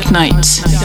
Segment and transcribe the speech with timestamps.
[0.00, 0.79] Dark Knight.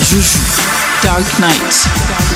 [0.00, 0.22] Juju.
[1.02, 2.27] Dark Knight.